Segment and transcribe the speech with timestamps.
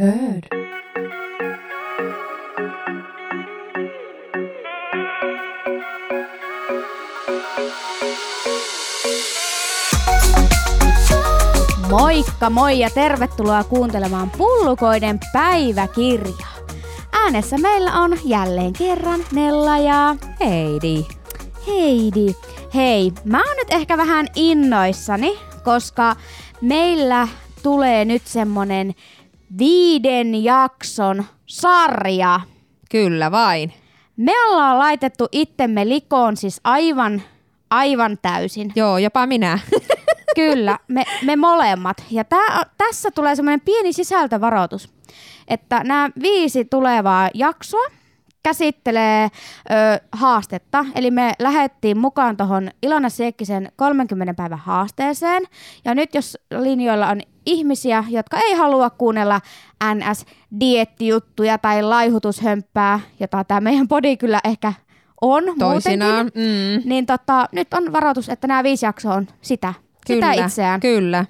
[0.00, 0.42] Heard.
[11.90, 16.54] Moikka moi ja tervetuloa kuuntelemaan Pullukoiden päiväkirjaa.
[17.12, 21.06] Äänessä meillä on jälleen kerran Nella ja Heidi.
[21.66, 22.34] Heidi.
[22.74, 26.16] Hei, mä oon nyt ehkä vähän innoissani, koska
[26.60, 27.28] meillä
[27.62, 28.94] tulee nyt semmonen
[29.58, 32.40] viiden jakson sarja.
[32.90, 33.72] Kyllä vain.
[34.16, 37.22] Me ollaan laitettu itsemme likoon siis aivan,
[37.70, 38.72] aivan täysin.
[38.74, 39.58] Joo, jopa minä.
[40.34, 42.04] Kyllä, me, me molemmat.
[42.10, 44.88] Ja tää, tässä tulee semmoinen pieni sisältövaroitus,
[45.48, 47.99] että nämä viisi tulevaa jaksoa
[48.42, 49.30] käsittelee ö,
[50.12, 50.84] haastetta.
[50.94, 55.42] Eli me lähdettiin mukaan tuohon Ilona Siekkisen 30 päivän haasteeseen.
[55.84, 59.40] Ja nyt jos linjoilla on ihmisiä, jotka ei halua kuunnella
[59.94, 64.72] NS-diettijuttuja tai laihutushömppää, jota tämä meidän podi kyllä ehkä
[65.20, 66.14] on Toisinaan.
[66.14, 66.42] muutenkin,
[66.82, 66.88] Mm.
[66.88, 69.74] niin tota, nyt on varoitus, että nämä viisi jaksoa on sitä.
[70.06, 70.80] Kyllä, sitä itseään.
[70.80, 71.24] Kyllä.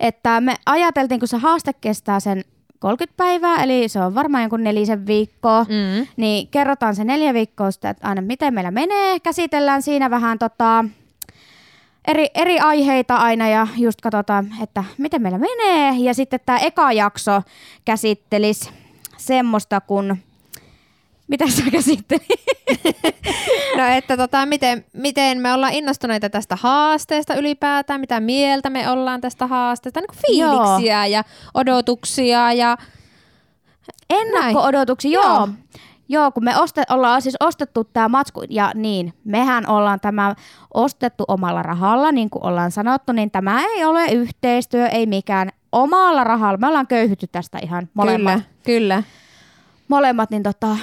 [0.00, 2.44] Että me ajateltiin, kun se haaste kestää sen
[2.78, 6.06] 30 päivää, eli se on varmaan jonkun nelisen viikkoa, Mm.
[6.16, 9.20] niin kerrotaan se neljä viikkoa sitä, että aina miten meillä menee.
[9.20, 10.84] Käsitellään siinä vähän tota,
[12.08, 15.94] eri, eri aiheita aina ja just katsotaan, että miten meillä menee.
[15.98, 17.42] Ja sitten tämä eka jakso
[17.84, 18.70] käsittelisi
[19.16, 20.22] semmoista kuin...
[21.28, 22.28] Mitä sä käsittelit?
[23.76, 29.20] No että tota, miten, miten me ollaan innostuneita tästä haasteesta ylipäätään, mitä mieltä me ollaan
[29.20, 32.76] tästä haasteesta, niin kuin fiiliksiä ja odotuksia ja
[34.10, 35.24] Ennakko-odotuksia, joo.
[35.24, 35.34] Joo.
[35.34, 35.48] joo.
[36.10, 40.34] Joo, kun me oste, ollaan siis ostettu tämä matsku, ja niin, mehän ollaan tämä
[40.74, 46.24] ostettu omalla rahalla, niin kuin ollaan sanottu, niin tämä ei ole yhteistyö, ei mikään omalla
[46.24, 46.58] rahalla.
[46.58, 49.02] Me ollaan köyhytty tästä ihan molemmat, kyllä, kyllä.
[49.88, 50.76] molemmat niin tota,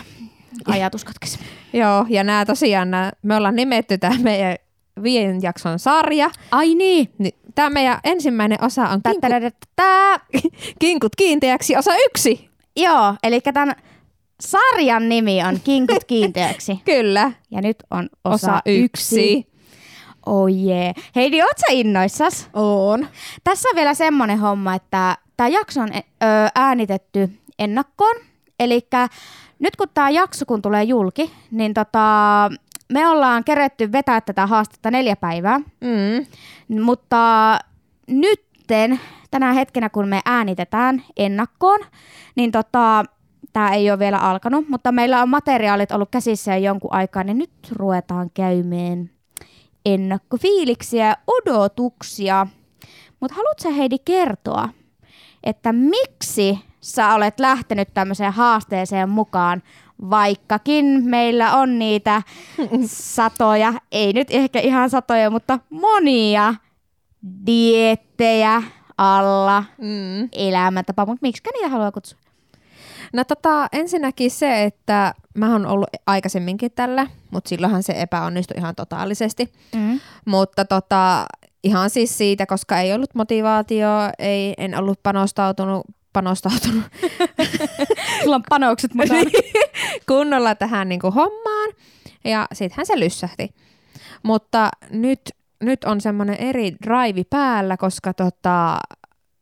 [0.67, 1.39] ajatus katkesi.
[1.73, 4.55] Joo, ja nämä tosiaan, nää, me ollaan nimetty tämä meidän
[5.03, 6.29] viiden jakson sarja.
[6.51, 9.53] Ai niin, Niin, tämä meidän ensimmäinen osa on kinkut,
[10.79, 12.49] kinkut kiinteäksi, osa yksi.
[12.75, 13.75] joo, eli tämän
[14.41, 16.79] sarjan nimi on Kinkut kiinteäksi.
[16.85, 19.47] Kyllä, Ja nyt on osa, osa, yksi.
[20.25, 20.93] Oh jee.
[21.15, 22.49] Heidi, oot sä innoissas?
[22.53, 23.07] On.
[23.43, 25.89] Tässä on vielä semmoinen homma, että tämä jakso on
[26.55, 27.29] äänitetty
[27.59, 28.15] ennakkoon.
[28.59, 28.87] Eli
[29.59, 31.99] nyt kun tämä jakso kun tulee julki, niin tota,
[32.93, 35.59] me ollaan keretty vetää tätä haastetta neljä päivää.
[35.59, 36.25] Mm.
[36.81, 37.59] Mutta
[38.07, 38.99] nytten,
[39.31, 41.79] tänä hetkenä kun me äänitetään ennakkoon,
[42.35, 43.03] niin tota,
[43.53, 47.37] tämä ei ole vielä alkanut, mutta meillä on materiaalit ollut käsissä jo jonkun aikaa, niin
[47.37, 49.09] nyt ruvetaan käymään
[49.85, 52.47] ennakkofiiliksiä ja odotuksia.
[53.19, 54.69] Mutta haluatko Heidi kertoa,
[55.43, 59.63] että miksi sä olet lähtenyt tämmöiseen haasteeseen mukaan,
[60.09, 62.21] vaikkakin meillä on niitä
[63.15, 66.53] satoja, ei nyt ehkä ihan satoja, mutta monia
[67.45, 68.63] diettejä
[68.97, 70.29] alla, Mm.
[70.31, 72.19] elämäntapa, mutta miksi niitä haluaa kutsua?
[73.13, 78.75] No tota, ensinnäkin se, että mä oon ollut aikaisemminkin tällä, mutta silloinhan se epäonnistui ihan
[78.75, 79.53] totaalisesti.
[79.75, 79.99] Mm.
[80.25, 81.25] Mutta tota,
[81.63, 86.83] ihan siis siitä, koska ei ollut motivaatio, ei, en ollut panostautunut, panostautunut
[88.23, 89.19] Sulla on panokset mukana.
[90.09, 91.69] kunnolla tähän niin kuin hommaan.
[92.23, 93.49] Ja sittenhän se lyssähti.
[94.23, 95.19] Mutta nyt,
[95.63, 98.79] nyt on semmoinen eri drive päällä, koska tota,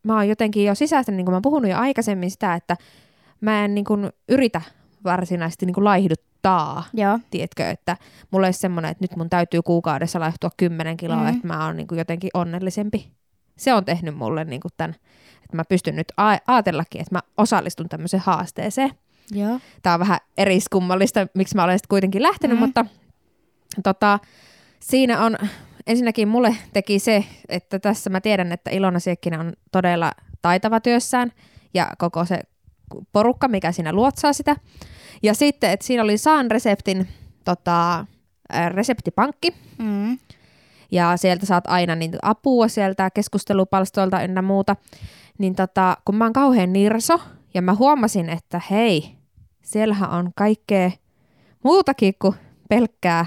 [0.03, 2.77] mä oon jotenkin jo sisäisesti, niin kuin mä oon puhunut jo aikaisemmin sitä, että
[3.41, 4.61] mä en niin kuin yritä
[5.03, 6.83] varsinaisesti niin kuin laihduttaa.
[6.93, 7.19] Joo.
[7.29, 7.97] Tiedätkö, että
[8.31, 11.27] mulla olisi semmoinen, että nyt mun täytyy kuukaudessa laihtua 10 kiloa, mm.
[11.27, 13.11] että mä oon niin kuin jotenkin onnellisempi.
[13.57, 14.95] Se on tehnyt mulle niin kuin tämän,
[15.53, 18.91] että mä pystyn nyt a- ajatellakin, että mä osallistun tämmöiseen haasteeseen.
[19.31, 19.59] Joo.
[19.83, 22.61] Tämä on vähän eriskummallista, miksi mä olen sitten kuitenkin lähtenyt, Mm.
[22.65, 22.85] mutta
[23.83, 24.19] tota,
[24.79, 25.37] siinä on,
[25.87, 30.11] ensinnäkin mulle teki se, että tässä mä tiedän, että Ilona Siekkinen on todella
[30.41, 31.31] taitava työssään
[31.73, 32.39] ja koko se
[33.11, 34.55] porukka, mikä siinä luotsaa sitä.
[35.23, 37.07] Ja sitten, että siinä oli Saan reseptin
[37.45, 38.05] tota,
[38.69, 40.17] reseptipankki, Mm.
[40.91, 44.75] ja sieltä saat aina niin apua sieltä keskustelupalstoilta ynnä muuta.
[45.39, 47.19] Niin tota, kun mä oon kauhean nirso
[47.53, 49.15] ja mä huomasin, että hei,
[49.61, 50.91] siellähän on kaikkea
[51.63, 52.35] muutakin kuin
[52.69, 53.25] pelkkää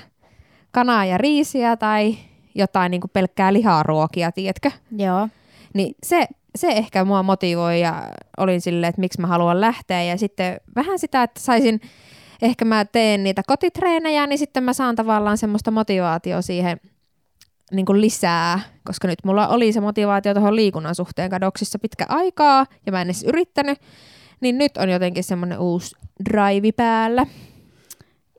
[0.71, 2.17] kanaa ja riisiä tai
[2.55, 4.71] jotain niin kuin pelkkää liharuokia, tiedätkö?
[4.97, 5.29] Joo.
[5.75, 6.27] Niin se,
[6.57, 10.03] se ehkä mua motivoi ja olin silleen, että miksi mä haluan lähteä.
[10.03, 11.81] Ja sitten vähän sitä, että saisin,
[12.43, 16.81] ehkä mä teen niitä kotitreenejä, niin sitten mä saan tavallaan semmoista motivaatio siihen
[17.73, 22.67] niin kuin lisää, koska nyt mulla oli se motivaatio tuohon liikunnan suhteen kadoksissa pitkä aikaa
[22.87, 23.79] ja mä en edes yrittänyt,
[24.41, 25.97] Niin nyt on jotenkin semmoinen uusi
[26.31, 27.27] drive päällä.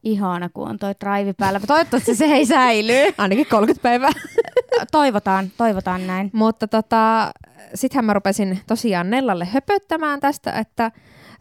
[0.04, 1.60] Ihana, kun on toi drive päällä.
[1.68, 2.94] Toivottavasti se ei säily.
[3.18, 4.12] Ainakin 30 päivää.
[4.92, 6.30] toivotaan, toivotaan näin.
[6.34, 7.32] Mutta tota,
[7.76, 10.92] sittenhän mä rupesin tosiaan Nellalle höpöttämään tästä, että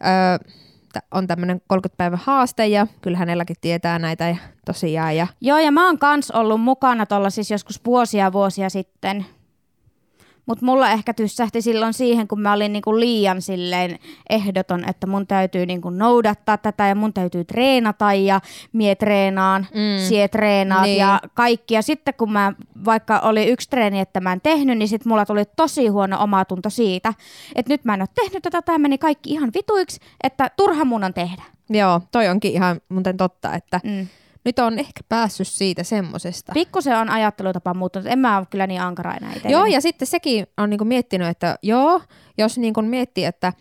[0.05, 0.51] öö,
[1.11, 5.15] on tämmöinen 30 päivän haaste ja kyllä hänelläkin tietää näitä ja tosiaan.
[5.15, 5.27] Ja...
[5.41, 9.25] Joo, ja mä oon kans ollut mukana tuolla siis joskus vuosia vuosia sitten
[10.47, 13.99] mutta mulla ehkä tyssähti silloin siihen, kun mä olin niinku liian silleen
[14.29, 18.41] ehdoton, että mun täytyy niinku noudattaa tätä ja mun täytyy treenata ja
[18.73, 20.07] mie treenaan, mm.
[20.07, 20.97] sie treenaat niin.
[20.97, 21.73] ja kaikki.
[21.73, 22.53] Ja sitten kun mä
[22.85, 26.69] vaikka oli yksi treeni, että mä en tehnyt, niin sitten mulla tuli tosi huono omatunto
[26.69, 27.13] siitä,
[27.55, 31.03] että nyt mä en ole tehnyt tätä, tämä meni kaikki ihan vituiksi, että turha mun
[31.03, 31.43] on tehdä.
[31.69, 34.07] Joo, toi onkin ihan muuten totta, että mm
[34.47, 36.53] nyt on ehkä päässyt siitä semmosesta.
[36.79, 38.07] se on ajattelutapa muuttunut.
[38.07, 39.49] En mä ole kyllä niin ankara enää itse.
[39.49, 42.01] Joo, ja sitten sekin on niinku miettinyt, että joo,
[42.37, 43.53] jos niinku miettii, että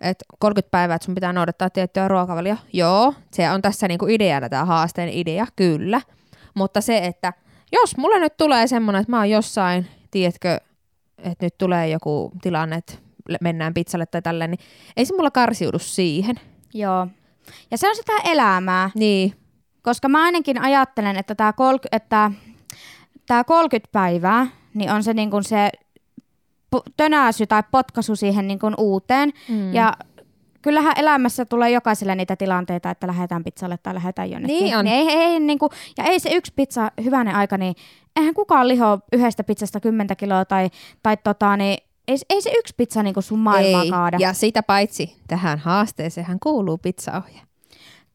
[0.00, 2.56] että 30 päivää, että sun pitää noudattaa tiettyä ruokavalio.
[2.72, 6.00] Joo, se on tässä niinku ideana tämä haasteen idea, kyllä.
[6.54, 7.32] Mutta se, että
[7.72, 10.60] jos mulle nyt tulee semmoinen, että mä oon jossain, tiedätkö,
[11.18, 12.94] että nyt tulee joku tilanne, että
[13.40, 14.60] mennään pizzalle tai tälleen, niin
[14.96, 16.36] ei se mulla karsiudu siihen.
[16.74, 17.06] Joo.
[17.70, 18.90] Ja se on sitä elämää.
[18.94, 19.47] Niin.
[19.82, 22.30] Koska mä ainakin ajattelen, että tämä kol- että
[23.26, 25.70] tää 30 päivää niin on se, niin kuin se
[26.96, 29.32] tönäsy tai potkaisu siihen niin kuin uuteen.
[29.48, 29.74] Mm.
[29.74, 29.96] Ja
[30.62, 34.64] kyllähän elämässä tulee jokaiselle niitä tilanteita, että lähdetään pizzalle tai lähdetään jonnekin.
[34.64, 34.84] Niin on.
[34.84, 37.74] Niin ei, ei, niin kuin, ja ei se yksi pizza hyvänen aika, niin
[38.16, 40.70] eihän kukaan liho yhdestä pizzasta 10 kiloa tai,
[41.02, 41.78] tai tota, niin
[42.08, 43.90] ei, ei se yksi pizza niin sun maailmaa ei.
[43.90, 44.16] kaada.
[44.20, 47.40] Ja sitä paitsi tähän haasteeseen kuuluu pizzaohje.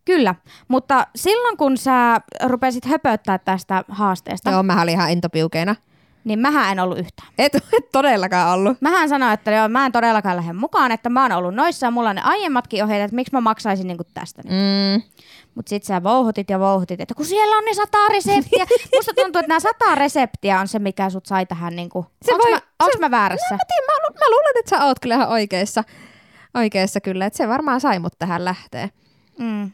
[0.06, 0.36] Kyllä,
[0.68, 4.52] mutta silloin kun sä rupesit höpöttää tästä haasteesta.
[4.52, 5.76] Joo, mä olin ihan intopiukeena.
[6.24, 7.28] Niin mähän en ollut yhtään.
[7.38, 8.82] Et, et todellakaan ollut.
[8.82, 11.92] Mähän sanoin, että joo, mä en todellakaan lähde mukaan, että mä oon ollut noissa ja
[11.92, 14.52] mulla on ne aiemmatkin ohjeet, että miksi mä maksaisin niinku tästä nyt.
[14.52, 15.02] Mm.
[15.56, 18.66] Mutta sit sä vouhutit ja vouhutit, että kun siellä on ne sata reseptiä.
[18.96, 22.06] Musta tuntuu, että nämä sata reseptiä on se, mikä sut sai tähän niinku.
[22.22, 23.56] Se onks, voi, mä, onks se, mä väärässä?
[23.56, 25.84] Mä, tiedän, mä, mä luulen, että sä oot kyllä ihan oikeassa.
[26.54, 28.90] Oikeassa kyllä, että se varmaan sai mut tähän lähtee.
[29.40, 29.72] Mm.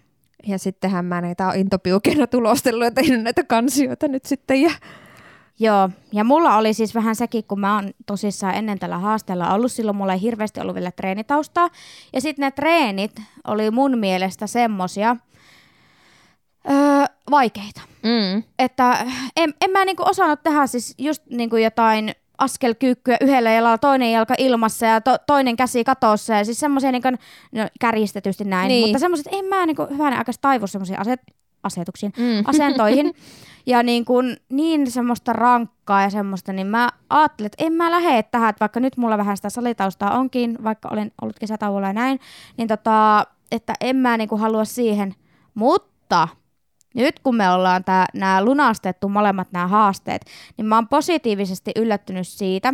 [0.48, 4.62] Ja sittenhän mä näitä on intopiukena tulostellut ja tehnyt näitä kansioita nyt sitten.
[4.62, 4.72] Ja...
[5.62, 9.72] Joo, ja mulla oli siis vähän sekin, kun mä oon tosissaan ennen tällä haasteella ollut,
[9.72, 11.70] silloin mulla ei hirveästi ollut vielä treenitaustaa.
[12.14, 15.16] Ja sitten ne treenit oli mun mielestä semmosia,
[16.70, 17.82] öö, vaikeita.
[18.04, 18.44] Mm.
[18.60, 19.06] Että
[19.38, 24.36] en, en mä niinku osannut tehdä siis just niinku jotain askelkyykkyä yhdellä jalalla, toinen jalka
[24.38, 27.04] ilmassa ja to, toinen käsi katossa ja siis semmoisia niin
[27.52, 28.88] no, kärjistetysti näin, niin.
[28.88, 31.22] mutta semmoiset, en mä niin hyvänä aika taivu semmoisiin aset,
[31.64, 32.44] asetuksiin, mm.
[32.52, 33.14] asentoihin
[33.66, 38.24] ja niin, kuin, niin semmoista rankkaa ja semmoista, niin mä ajattelin, että en mä lähde
[38.24, 42.20] tähän, että vaikka nyt mulla vähän sitä salitaustaa onkin, vaikka olen ollut kesätauolla ja näin,
[42.58, 45.16] niin tota, että en mä niin kuin halua siihen,
[45.54, 46.28] mutta
[46.96, 47.84] nyt kun me ollaan
[48.14, 50.26] nämä lunastettu molemmat nämä haasteet,
[50.58, 52.74] niin mä oon positiivisesti yllättynyt siitä,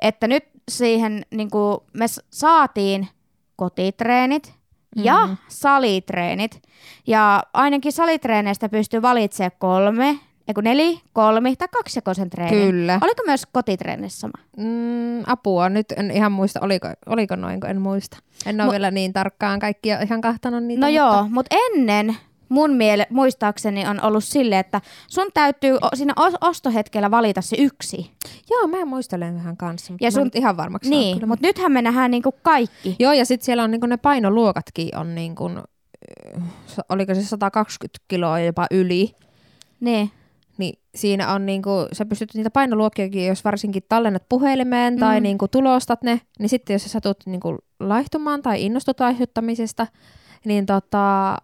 [0.00, 3.08] että nyt siihen niin kuin me saatiin
[3.56, 4.52] kotitreenit
[4.96, 5.36] ja mm.
[5.48, 6.62] salitreenit.
[7.06, 10.18] Ja ainakin salitreeneistä pystyy valitsemaan kolme,
[10.48, 12.70] Eiku neli, kolmi tai kaksijakoisen treenin.
[12.70, 12.98] Kyllä.
[13.02, 14.32] Oliko myös kotitreenissä sama?
[14.56, 18.16] Mm, apua, nyt en ihan muista, oliko, oliko noin, en muista.
[18.46, 20.80] En ole Mo- vielä niin tarkkaan kaikkia ihan kahtanut niitä.
[20.80, 20.96] No mutta...
[20.96, 22.16] joo, mutta ennen
[22.54, 28.10] mun miele, muistaakseni on ollut sille, että sun täytyy siinä ostohetkellä valita se yksi.
[28.50, 32.10] Joo, mä muistelen vähän kanssa, mutta ja sun, ihan varmaksi Niin, mutta nythän me nähdään
[32.10, 32.96] niinku kaikki.
[32.98, 35.50] Joo, ja sitten siellä on niinku ne painoluokatkin on niinku,
[36.88, 39.14] oliko se 120 kiloa jopa yli.
[39.80, 40.10] Niin.
[40.58, 45.22] Niin siinä on niinku, sä pystyt niitä painoluokkiakin, jos varsinkin tallennat puhelimeen tai mm.
[45.22, 49.86] niinku tulostat ne, niin sitten jos sä satut niinku laihtumaan tai innostut aiheuttamisesta,
[50.44, 51.36] niin tota,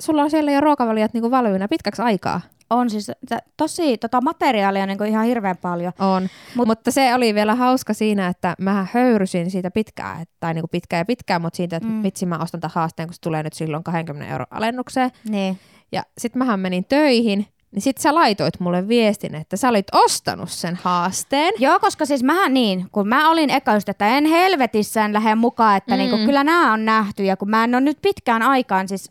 [0.00, 2.40] sulla on siellä jo ruokavaliot niin valmiina pitkäksi aikaa.
[2.70, 5.92] On siis t- tosi tota materiaalia niin ihan hirveän paljon.
[5.98, 10.64] On, Mut, mutta se oli vielä hauska siinä, että mä höyrysin siitä pitkään, tai niin
[10.70, 12.02] pitkään ja pitkään, mutta siitä, että mm.
[12.02, 15.10] vitsi mä ostan tämän haasteen, kun se tulee nyt silloin 20 euro alennukseen.
[15.28, 15.58] Niin.
[15.92, 20.50] Ja sitten mähän menin töihin, niin sit sä laitoit mulle viestin, että sä olit ostanut
[20.50, 21.54] sen haasteen.
[21.58, 25.76] Joo, koska siis mähän niin, kun mä olin eka just, että en helvetissään lähde mukaan,
[25.76, 26.18] että niinku mm.
[26.18, 29.08] niinku, kyllä nämä on nähty ja kun mä en ole nyt pitkään aikaan siis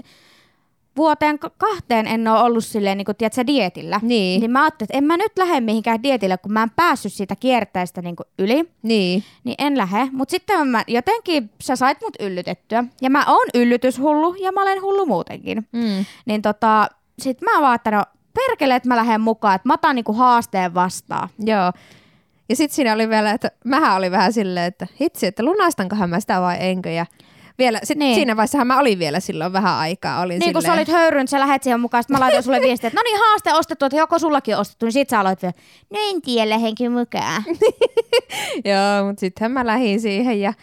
[0.98, 4.00] vuoteen kahteen en ole ollut silleen, niin kuin, tiedätkö, dietillä.
[4.03, 4.41] Niin.
[4.41, 7.36] niin mä ajattelin, että en mä nyt lähde mihinkään dietille, kun mä en päässyt siitä
[7.36, 8.69] kierteestä niin yli.
[8.84, 9.24] Niin.
[9.43, 10.08] Niin en lähde.
[10.12, 12.84] Mutta sitten mä, jotenkin sä sait mut yllytettyä.
[13.01, 15.67] Ja mä oon yllytyshullu ja mä olen hullu muutenkin.
[15.72, 16.05] Mm.
[16.25, 16.88] Niin tota,
[17.19, 18.03] sit mä vaan, että no
[18.34, 21.29] perkele, että mä lähden mukaan, että mä otan niinku haasteen vastaan.
[21.39, 21.72] Joo.
[22.50, 26.19] Ja sitten siinä oli vielä, että mähän oli vähän silleen, että hitsi, että lunastankohan mä
[26.19, 26.89] sitä vai enkö.
[26.89, 27.05] Ja
[27.60, 28.16] Vielä, sit Niin.
[28.16, 30.22] siinä vaiheessa mä olin vielä silloin vähän aikaa.
[30.22, 32.62] Olin Niin kun sä silleen- olit höyrynyt, sä lähet siihen mukaan, sit mä laitoin sulle
[32.62, 35.42] viestiä, että no niin haaste ostettu, että joko sullakin on ostettu, niin sit sä aloit
[35.42, 35.54] vielä,
[35.89, 37.44] no en tiedä lähenkö mukaan.
[38.70, 40.54] Joo, mutta sittenhän mä lähdin siihen ja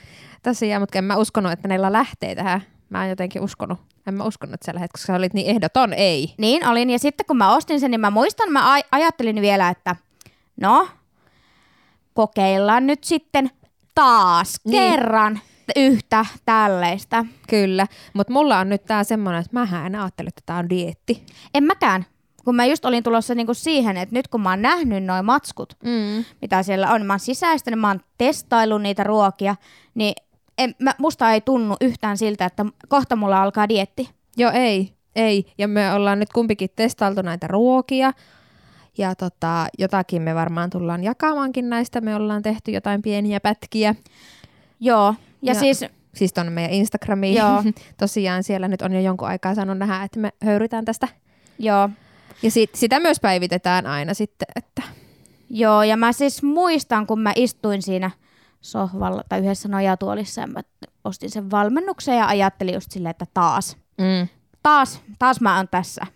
[0.43, 2.63] tosiaan, mutta en mä uskonut, että neillä lähtee tähän.
[2.89, 3.79] Mä en jotenkin uskonut.
[4.07, 6.35] En mä uskonut, että sä lähdet, koska sä olit niin ehdoton, ei.
[6.39, 9.69] Niin olin, ja sitten kun mä ostin sen, niin mä muistan, mä aj- ajattelin vielä,
[9.69, 9.97] että
[10.61, 10.89] no,
[12.15, 13.51] kokeillaan nyt sitten
[13.95, 14.91] taas Niin.
[14.93, 15.41] kerran
[15.77, 17.27] yhtä tällaista.
[17.49, 21.23] Kyllä, mutta mulla on nyt tää semmoinen, että mä en ajattele, että tää on dietti.
[21.55, 22.07] En mäkään,
[22.45, 25.77] kun mä just olin tulossa niinku siihen, että nyt kun mä oon nähnyt noin matskut,
[25.85, 26.25] Mm.
[26.43, 29.57] mitä siellä on, mä oon sisäistänyt, mä oon testaillut niitä ruokia,
[29.95, 30.15] niin
[30.59, 34.11] en, mä, musta ei tunnu yhtään siltä, että kohta mulla alkaa dietti.
[34.37, 35.53] Joo, ei, ei.
[35.59, 38.13] Ja me ollaan nyt kumpikin testailtu näitä ruokia.
[38.99, 42.01] Ja tota, jotakin me varmaan tullaan jakamaankin näistä.
[42.01, 43.95] Me ollaan tehty jotain pieniä pätkiä.
[44.81, 45.15] Joo,
[45.47, 45.85] ja, Ja- siis
[46.15, 47.35] Siis tuonne meidän Instagramiin.
[47.35, 47.63] Joo.
[48.01, 51.09] Tosiaan siellä nyt on jo jonkun aikaa saanut nähdä, että me höyrytään tästä.
[51.59, 51.89] joo,
[52.43, 54.83] Ja sit, sitä myös päivitetään aina sitten, että
[55.51, 58.11] Joo, ja mä siis muistan, kun mä istuin siinä
[58.61, 60.61] sohvalla tai yhdessä nojatuolissa ja mä
[61.05, 64.29] ostin sen valmennuksen ja ajattelin just silleen, että taas, mm,
[64.63, 66.07] taas, taas mä oon tässä.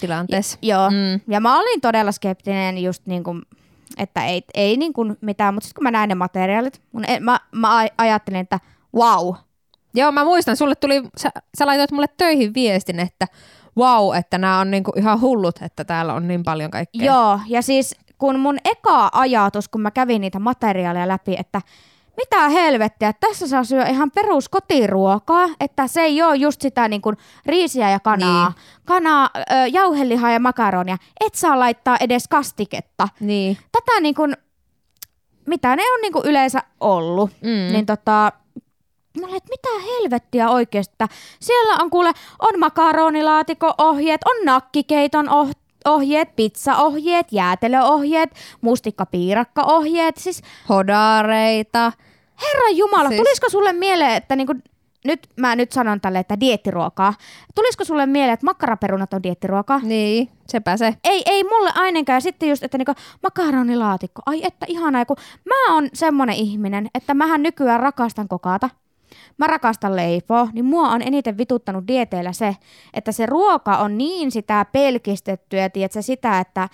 [0.00, 0.58] tilanteessa.
[0.62, 1.20] Joo, Mm.
[1.28, 3.42] ja mä olin todella skeptinen just niin kuin,
[3.98, 7.20] että ei, ei niin kuin mitään, mutta sitten kun mä näin ne materiaalit, mun, e-
[7.20, 8.60] mä, mä aj- ajattelin, että
[8.94, 9.34] wow,
[9.94, 13.26] Joo, mä muistan, sulle tuli, sä, sä laitoit mulle töihin viestin, että
[13.78, 17.04] wow, että nämä on niinku ihan hullut, että täällä on niin paljon kaikkea.
[17.04, 21.62] Joo, ja siis kun mun eka ajatus, kun mä kävin niitä materiaaleja läpi, että
[22.16, 27.02] mitä helvettiä, tässä saa syödä ihan perus kotiruokaa, että se ei ole just sitä niin
[27.02, 27.16] kuin
[27.46, 28.56] riisiä ja kanaa, Niin.
[28.84, 29.42] kanaa, ö,
[29.72, 33.08] jauhelihaa ja makaronia, et saa laittaa edes kastiketta.
[33.20, 33.58] Niin.
[33.72, 34.36] Tätä niin kuin,
[35.46, 37.72] mitä ne on niin kuin yleensä ollut, Mm.
[37.72, 38.32] niin tota,
[39.20, 41.08] Mä olin, että mitä helvettiä oikeasti, että
[41.40, 45.52] siellä on kuule, on makaronilaatikko-ohjeet, on nakkikeiton oh-
[45.84, 50.16] ohjeet, pizzaohjeet, jäätelöohjeet, mustikkapiirakka-ohjeet.
[50.16, 51.92] Siis Hodareita.
[52.42, 54.54] herran jumala, Siis- tulisiko sulle mieleen, että niinku,
[55.04, 57.14] nyt mä nyt sanon tälle, että diettiruokaa.
[57.54, 59.80] Tulisiko sulle mieleen, että makkaraperunat on diettiruokaa?
[59.82, 60.94] Niin, sepä se.
[61.04, 62.16] Ei, ei mulle ainakaan.
[62.16, 64.22] Ja sitten just, että niinku makaronilaatikko.
[64.26, 68.70] Ai että ihanaa, kun mä oon semmonen ihminen, että mähän nykyään rakastan kokata.
[69.36, 72.56] Mä rakastan leipoa, niin mua on eniten vituttanut dieteillä se,
[72.94, 76.68] että se ruoka on niin sitä pelkistettyä, tiedätkö, sitä, että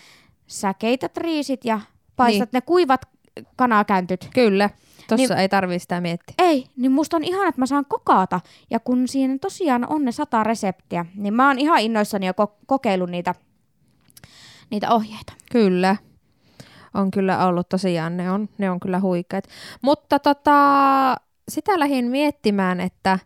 [0.46, 1.80] sä keität riisit ja
[2.16, 2.56] paistat niin.
[2.56, 3.00] ne kuivat
[3.56, 4.28] kanakäntyt.
[4.34, 4.70] Kyllä.
[5.08, 6.34] Tossa Niin- ei tarvii sitä miettiä.
[6.38, 8.40] Ei, niin musta on ihana, että mä saan kokata.
[8.70, 12.56] Ja kun siinä tosiaan on ne sata reseptiä, niin mä oon ihan innoissani jo ko-
[12.66, 13.34] kokeillut niitä,
[14.70, 15.32] niitä ohjeita.
[15.52, 15.96] Kyllä.
[16.94, 19.44] On kyllä ollut tosiaan, ne on, ne on kyllä huikeat.
[19.82, 20.54] Mutta tota,
[21.48, 23.18] sitä lähdin miettimään, että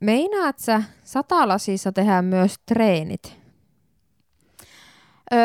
[0.00, 3.36] meinaat sä satalasissa tehdä myös treenit?
[5.32, 5.38] Öö,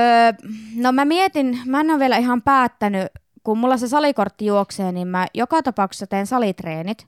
[0.75, 3.07] no mä mietin, mä en ole vielä ihan päättänyt,
[3.43, 7.07] kun mulla se salikortti juoksee, niin mä joka tapauksessa teen salitreenit.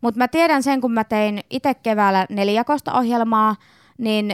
[0.00, 3.56] Mutta mä tiedän sen, kun mä tein itse keväällä nelijakosta ohjelmaa,
[3.98, 4.32] niin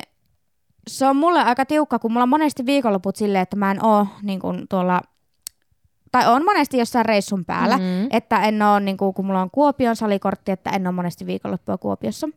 [0.88, 4.06] se on mulle aika tiukka, kun mulla on monesti viikonloput silleen, että mä en oo
[4.22, 5.00] niin tuolla,
[6.12, 8.06] tai on monesti jossain reissun päällä, Mhm.
[8.10, 11.78] että en oo, niin kun, kun mulla on Kuopion salikortti, että en ole monesti viikonloppua
[11.78, 12.28] Kuopiossa.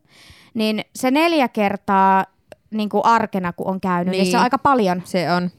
[0.54, 2.26] Niin se neljä kertaa
[2.72, 4.20] niin kuin arkena, kun on käynyt, niin.
[4.20, 4.38] ja se Niin.
[4.38, 5.02] on aika paljon.
[5.06, 5.50] Se on.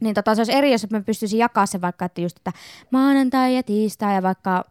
[0.00, 2.52] Niin tota, se olisi eri, jos mä pystyisin jakaa sen vaikka, että just, että
[2.90, 4.64] maanantai ja tiistai ja vaikka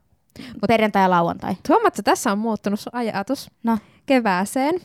[0.53, 1.55] Mut, perjantai ja lauantai.
[1.69, 4.75] Huomaatko, tässä on muuttunut sun ajatus No, kevääseen.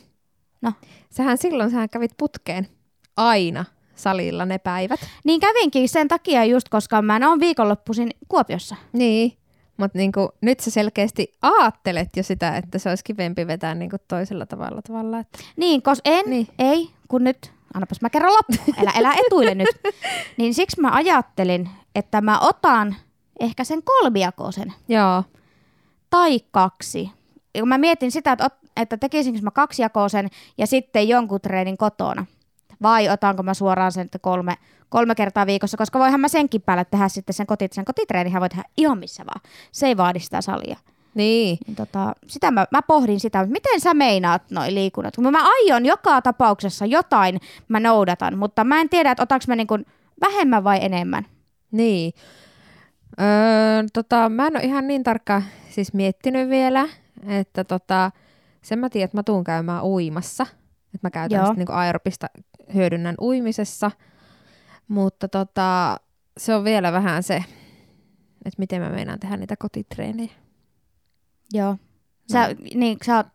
[0.61, 0.73] no.
[1.09, 2.67] Sähän silloin sähän kävit putkeen
[3.17, 3.65] aina
[4.03, 4.99] salilla ne päivät.
[5.23, 8.75] Niin kävinkin sen takia just, koska mä en ole viikonloppuisin Kuopiossa.
[8.93, 9.33] Niin.
[9.77, 14.45] Mutta niinku, nyt sä selkeästi aattelet jo sitä, että se olisi kivempi vetää niinku toisella
[14.45, 14.81] tavalla.
[14.81, 15.39] tavalla että...
[15.55, 16.47] Niin, kos en, Niin.
[16.59, 19.67] ei, kun nyt, annapas mä kerran loppu, elä, elä etuille nyt.
[20.37, 22.95] Niin siksi mä ajattelin, että mä otan
[23.39, 25.23] ehkä sen kolmijakoisen Joo.
[26.09, 27.09] tai kaksi.
[27.55, 30.27] Ja kun mä mietin sitä, että, että tekisinkö mä kaksijakoisen
[30.57, 32.25] ja sitten jonkun treenin kotona.
[32.81, 34.55] Vai otanko mä suoraan sen kolme,
[34.89, 38.49] kolme kertaa viikossa, koska voihan mä senkin päälle tehdä sitten sen, koti, sen kotitreenihän voi
[38.49, 39.41] tehdä ihan missä vaan.
[39.71, 40.77] Se ei vaadi sitä salia.
[41.13, 41.57] Niin.
[41.67, 45.15] Niin tota, sitä mä, mä pohdin sitä, että miten sä meinaat noi liikunnat?
[45.15, 49.55] Kun mä aion joka tapauksessa jotain, mä noudatan, mutta mä en tiedä, että otaks mä
[49.55, 49.67] niin
[50.21, 51.25] vähemmän vai enemmän.
[51.71, 52.13] Niin.
[53.21, 56.87] Öö, tota, mä en ole ihan niin tarkkaan siis miettinyt vielä,
[57.27, 58.11] että tota,
[58.61, 60.45] sen mä tiedän, että mä tuun käymään uimassa.
[60.95, 61.53] Että mä käytän Joo.
[61.53, 62.27] niinku aerobista
[62.73, 63.91] hyödynnän uimisessa.
[64.87, 65.97] Mutta tota,
[66.37, 67.35] se on vielä vähän se,
[68.45, 70.31] että miten mä meinaan tehdä niitä kotitreenejä.
[71.53, 71.77] Joo.
[72.31, 72.55] Sä, No.
[72.75, 73.27] niin, sä oot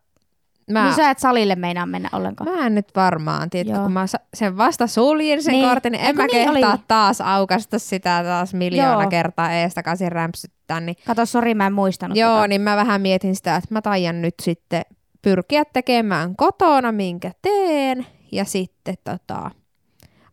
[0.71, 2.51] Mä, Niin sä et salille meinaa mennä ollenkaan.
[2.55, 5.69] mä en nyt varmaan, tiedätkö, kun mä sen vasta suljin sen Niin.
[5.69, 6.81] kortin, niin en Eikö mä niin kehtaa oli?
[6.87, 9.09] taas aukasta sitä taas miljoona Joo.
[9.09, 10.79] kertaa ees takaisin rämpsyttää.
[10.79, 12.47] Niin, Kato, sori, mä en muistanut joo, tota.
[12.47, 14.81] niin mä vähän mietin sitä, että mä taian nyt sitten
[15.21, 19.51] pyrkiä tekemään kotona, minkä teen, ja sitten tota,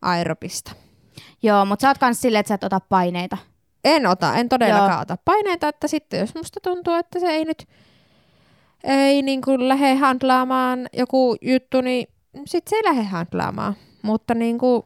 [0.03, 0.73] aerobista.
[1.43, 3.39] Joo, mutta sä oot kans silleen, että sä et ota paineita.
[3.85, 5.01] En ota, en todellakaan Joo.
[5.01, 7.69] ota paineita, että sitten jos musta tuntuu, että se ei nyt
[8.85, 12.07] ei niin kuin lähde handlaamaan joku juttu, niin
[12.45, 13.77] sitten se ei lähde handlaamaan.
[14.03, 14.83] Mutta niin kuin,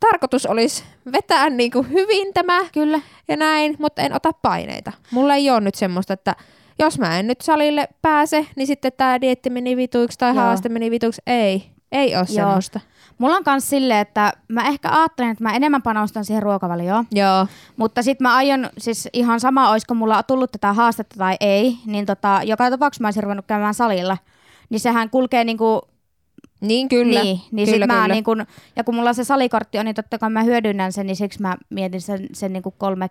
[0.00, 3.00] tarkoitus olisi vetää niin kuin hyvin tämä Kyllä.
[3.28, 4.92] ja näin, mutta en ota paineita.
[5.10, 6.36] Mulla ei ole nyt semmoista, että
[6.78, 10.42] jos mä en nyt salille pääse, niin sitten tämä dietti meni vituiksi tai Joo.
[10.42, 11.22] haaste meni vituiksi.
[11.26, 12.80] Ei, ei ole semmoista.
[13.18, 17.06] Mulla on kans silleen, että mä ehkä ajattelen, että mä enemmän panostan siihen ruokavalioon.
[17.12, 21.76] Joo, Mutta sitten mä aion, siis ihan sama, olisiko mulla tullut tätä haastetta tai ei,
[21.86, 24.18] niin tota, joka tapauksessa mä olisin ruvennut käymään salilla.
[24.70, 25.80] Niin sehän kulkee niinku,
[26.60, 27.22] niin kyllä.
[27.22, 28.14] niin, niin kyllä, sit mä kyllä.
[28.14, 28.30] niinku,
[28.76, 31.56] ja kun mulla se salikortti on, niin totta kai mä hyödynnän sen, niin siksi mä
[31.70, 33.10] mietin sen, sen niinku kolme,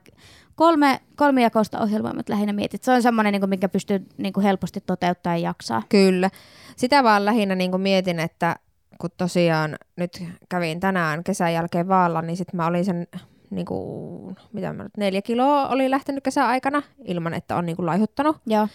[0.56, 2.80] kolme, kolmijakoista ohjelmaa, mutta lähinnä mietin.
[2.84, 5.84] Se on semmoinen, niinku, minkä pystyy niinku helposti toteuttaa ja jaksaa.
[5.90, 6.30] Kyllä.
[6.76, 8.56] Sitä vaan lähinnä niin mietin, että
[9.02, 13.08] kun tosiaan nyt kävin tänään kesän jälkeen vaalla, niin sitten mä olin sen
[13.50, 17.76] niin kuin, mitä mä nyt, neljä kiloa oli lähtenyt kesän aikana ilman, että on niin
[17.76, 18.38] kuin laihuttanut.
[18.46, 18.68] Joo.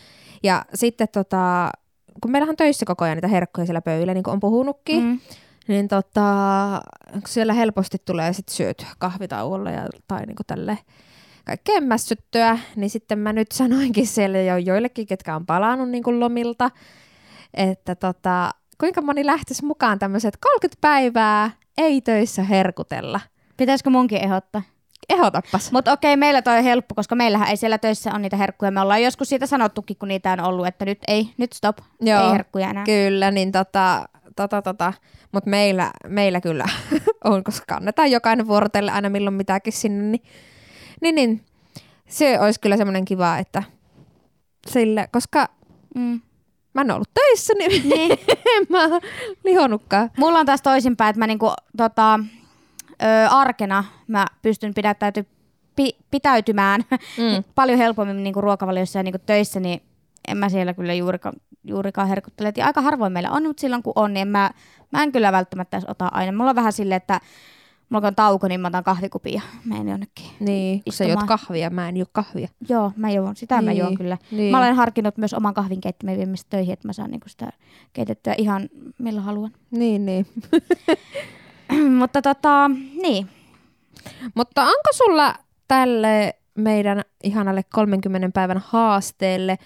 [0.42, 1.70] Ja sitten tota,
[2.20, 5.20] kun meillähän on töissä koko ajan niitä herkkuja siellä pöydillä, niin kuin on puhunutkin, mm.
[5.68, 6.22] Niin tota,
[7.26, 10.78] siellä helposti tulee sitten syötyä kahvitauolla ja, tai niin kuin tälle
[11.44, 16.20] kaikkea mässyttyä, niin sitten mä nyt sanoinkin siellä jo joillekin, ketkä on palannut niin kuin
[16.20, 16.70] lomilta,
[17.54, 23.20] että tota, kuinka moni lähtisi mukaan tämmöiset 30 päivää ei töissä herkutella.
[23.56, 24.62] Pitäisikö munkin ehdottaa?
[25.08, 25.72] Ehotappas.
[25.72, 28.70] Mutta okei, meillä toi on helppo, koska meillähän ei siellä töissä ole niitä herkkuja.
[28.70, 32.24] Me ollaan joskus siitä sanottukin, kun niitä on ollut, että nyt ei, nyt stop, Joo.
[32.24, 32.84] ei herkkuja enää.
[32.84, 34.92] Kyllä, niin tota, tota, tota.
[35.32, 36.64] mutta meillä, meillä kyllä
[37.24, 40.22] on, koska kannetaan jokainen vuorotelle aina milloin mitäkin sinne, niin,
[41.00, 41.44] niin, niin
[42.08, 43.62] se olisi kyllä semmoinen kiva, että
[44.66, 45.48] sille, koska
[45.94, 46.20] Mm.
[46.74, 48.10] mä en ollut töissä, niin, Niin.
[48.56, 49.00] en mä ole
[49.44, 50.10] lihonnutkaan.
[50.16, 52.20] Mulla on taas toisinpäin, että mä niinku, tota,
[53.02, 55.26] ö, arkena mä pystyn pidättäyty,
[55.76, 57.44] pi, pitäytymään Mm.
[57.54, 59.82] paljon helpommin niinku ruokavaliossa ja niinku töissä, niin
[60.28, 61.34] en mä siellä kyllä juurikaan,
[61.64, 62.52] juurikaan herkuttele.
[62.56, 64.50] Ja aika harvoin meillä on, mutta silloin kun on, niin en mä,
[64.92, 66.32] mä en kyllä välttämättä edes ota aina.
[66.32, 67.20] Mulla on vähän silleen, että
[67.88, 70.26] mulla on tauko, niin mä otan kahvikupia ja menen jonnekin.
[70.40, 72.48] Niin, kun sä juot kahvia, mä en juo kahvia.
[72.68, 74.18] Joo, mä juon, sitä niin, mä Niin, juon kyllä.
[74.30, 74.50] niin.
[74.50, 77.50] Mä olen harkinnut myös oman kahvin keittimen viemistä töihin, että mä saan niinku sitä
[77.92, 79.50] keitettyä ihan milloin haluan.
[79.70, 80.26] Niin, niin.
[81.98, 82.68] Mutta tota,
[83.02, 83.28] niin.
[84.34, 85.34] Mutta onko sulla
[85.68, 89.58] tälle meidän ihanalle 30 päivän haasteelle,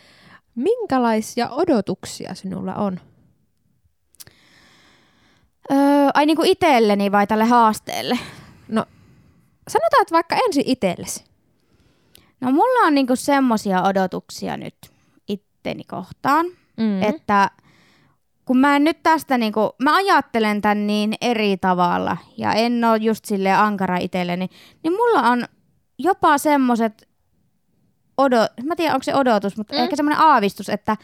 [0.55, 3.01] minkälaisia odotuksia sinulla on?
[5.73, 5.77] Öö,
[6.15, 8.19] ai niinku itselleni vai tälle haasteelle?
[8.69, 8.85] No,
[9.69, 11.25] sanotaan, että vaikka ensin itsellesi.
[12.41, 14.77] No mulla on niinku semmosia odotuksia nyt
[15.29, 17.03] itteni kohtaan, Mm.
[17.03, 17.51] että
[18.47, 22.95] kun mä en nyt tästä niinku, mä ajattelen tän niin eri tavalla ja en oo
[22.95, 24.49] just sille ankara itselleni,
[24.83, 25.45] niin mulla on
[25.99, 27.09] jopa semmoset
[28.19, 29.79] odot, mä tiedän onko se odotus, mutta Mm.
[29.79, 29.85] mm.
[29.85, 30.97] ehkä semmoinen aavistus, että,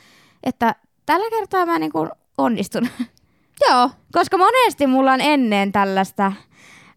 [0.43, 0.75] että
[1.07, 2.89] tällä kertaa mä niinku onnistun.
[3.69, 3.91] Joo.
[4.13, 6.33] Koska monesti mulla on ennen tällaista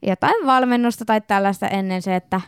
[0.01, 2.41] jotain valmennusta tai tällaista ennen se, että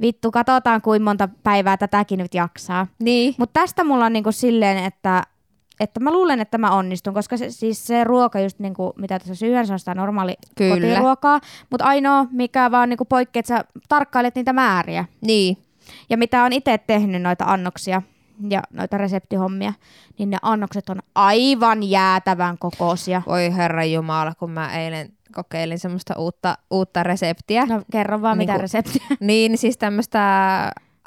[0.00, 2.86] vittu, katsotaan kuinka monta päivää tätäkin nyt jaksaa.
[3.02, 3.34] Niin.
[3.38, 5.22] Mutta tästä mulla on niinku silleen, että,
[5.80, 9.34] että mä luulen, että mä onnistun, koska se, siis se ruoka just niinku, mitä tässä
[9.34, 10.74] syön, se on sitä normaali Kyllä.
[10.74, 11.40] kotiruokaa.
[11.70, 15.04] Mutta ainoa, mikä vaan niinku poikkeaa, että sä tarkkailet niitä määriä.
[15.20, 15.56] Niin.
[16.10, 18.02] Ja mitä on itse tehnyt noita annoksia
[18.50, 19.72] ja noita reseptihommia,
[20.18, 23.22] niin ne annokset on aivan jäätävän kokoisia.
[23.26, 27.66] Voi herra Jumala, kun mä eilen kokeilin semmoista uutta, uutta reseptiä.
[27.66, 29.06] No kerro vaan, mitä Niinku- reseptiä.
[29.20, 30.20] Niin, siis tämmöistä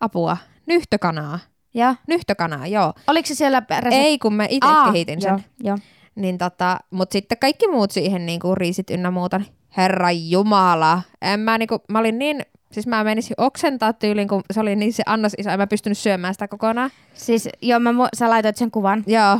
[0.01, 0.37] apua.
[0.65, 1.39] Nyhtökanaa.
[1.73, 2.93] Ja Nyhtökanaa, joo.
[3.07, 3.95] oliko se siellä resepti?
[3.95, 5.29] Ei, kun mä itse kehitin sen.
[5.29, 5.77] Joo, joo.
[6.15, 11.01] Niin tota, mut sitten kaikki muut siihen niinku riisit ynnä muuta, niin herra jumala.
[11.21, 14.93] En mä niinku, mä olin niin, siis mä menisin oksentaa tyyliin, kun se oli niin
[14.93, 16.89] se annos iso, en mä pystynyt syömään sitä kokonaan.
[17.13, 19.39] Siis joo, mä, mu- sä laitoit sen kuvan Joo,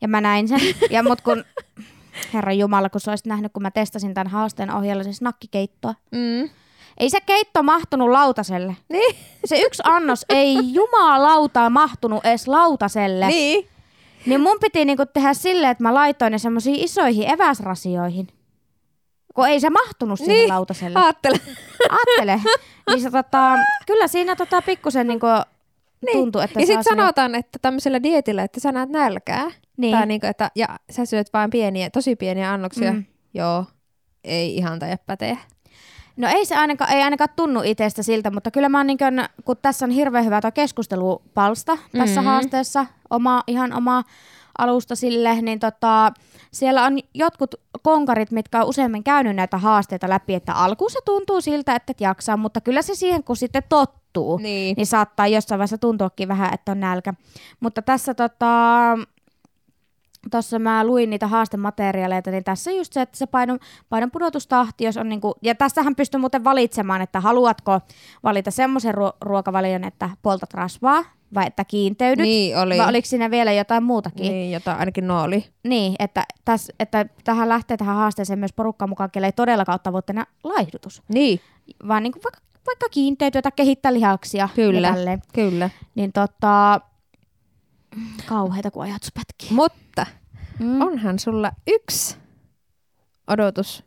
[0.00, 0.60] ja mä näin sen.
[0.90, 1.44] Ja mut kun,
[2.34, 5.94] herra Jumala, kun sä olisit nähnyt, kun mä testasin tämän haasteen ohjalla siis nakkikeittoa.
[6.12, 6.48] mm.
[7.00, 8.76] Ei se keitto mahtunut lautaselle.
[8.88, 13.26] niin, Se yksi annos ei jumalauta mahtunut edes lautaselle.
[13.26, 13.68] niin.
[14.26, 18.28] Niin mun piti niinku tehdä silleen, että mä laitoin ne semmoisiin isoihin eväsrasioihin.
[19.34, 20.48] Kun ei se mahtunut sinne Niin.
[20.48, 20.98] lautaselle.
[20.98, 21.40] Aattele.
[21.90, 22.40] Aattele.
[22.90, 23.54] Niin se tota,
[23.86, 25.26] kyllä siinä tota pikkusen niinku
[26.06, 26.18] Niin.
[26.18, 29.96] tuntuu, että ja saa sitten sinne- sanotaan, että tämmöisellä dietillä, että sä näet nälkää, Niin.
[29.96, 32.92] Tai niinku, että, ja sä syöt vain pieniä, tosi pieniä annoksia.
[32.92, 32.96] Mm.
[32.98, 33.04] Mm.
[33.34, 33.64] Joo,
[34.24, 35.36] ei ihan taida päteä.
[36.18, 39.24] No ei se ainakaan, ei ainakaan tunnu itsestä siltä, mutta kyllä mä oon niin kuin,
[39.44, 42.28] kun tässä on hirveän hyvä tuo keskustelupalsta tässä Mhm.
[42.30, 44.02] haasteessa, oma, ihan oma
[44.58, 46.12] alusta sille, niin tota,
[46.52, 51.40] siellä on jotkut konkarit, mitkä on useammin käynyt näitä haasteita läpi, että alkuun se tuntuu
[51.40, 54.74] siltä, että et jaksaa, mutta kyllä se siihen, kun sitten tottuu, Niin.
[54.76, 57.14] niin saattaa jossain vaiheessa tuntuakin vähän, että on nälkä.
[57.60, 58.46] Mutta tässä tota,
[60.30, 64.96] tuossa mä luin niitä haastemateriaaleita, niin tässä just se, että se painon, painon pudotustahti, jos
[64.96, 67.80] on niinku, ja tässähän pystyy muuten valitsemaan, että haluatko
[68.24, 71.04] valita semmoisen ruo- ruokavalion, että poltat rasvaa,
[71.34, 72.78] vai että kiinteydyt, Niin oli.
[72.78, 74.22] vai oliko siinä vielä jotain muutakin?
[74.22, 75.44] Niin, Niin, jota ainakin nuo oli.
[75.64, 79.80] niin että, täs, että tähän lähtee tähän haasteeseen myös porukkaa mukaan, kelle ei todellakaan ole
[79.82, 81.40] tavoitteena laihdutus, Niin,
[81.88, 84.94] vaan niinku vaikka, vaikka kiinteytyä tai kehittää lihaksia Kyllä.
[85.34, 85.70] kyllä.
[85.94, 86.80] Niin tota,
[88.26, 89.56] kauheita kun ajatus pätkii.
[89.56, 90.06] Mutta
[90.58, 90.80] Mm.
[90.82, 92.16] onhan sulla yksi
[93.26, 93.84] odotus,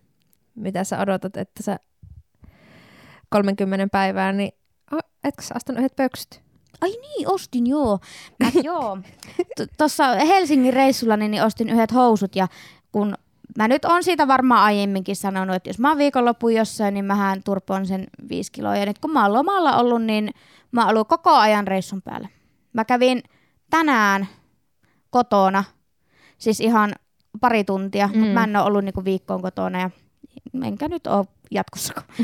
[0.55, 1.79] mitä sä odotat, että sä
[3.29, 4.51] 30 päivää, niin
[5.23, 6.41] etkö sä ostanut yhdet pöksyt?
[6.81, 7.99] Ai niin, ostin joo.
[8.39, 8.97] Mä, joo.
[9.77, 12.47] Tuossa Helsingin reissulla niin ostin yhdet housut ja
[12.91, 13.15] kun
[13.57, 17.43] mä nyt on siitä varmaan aiemminkin sanonut, että jos mä oon viikonloppuun jossain, niin mähän
[17.43, 18.77] turpoon sen viisi kiloa.
[18.77, 20.29] Ja nyt kun mä oon lomalla ollut, niin
[20.71, 22.27] mä oon ollut koko ajan reissun päällä.
[22.73, 23.23] Mä kävin
[23.71, 24.27] tänään
[25.09, 25.63] kotona,
[26.37, 26.93] siis ihan
[27.41, 28.19] pari tuntia, mm.
[28.19, 29.89] mutta mä en ole ollut niinku viikkoon kotona ja
[30.63, 32.07] enkä nyt ole jatkossakaan.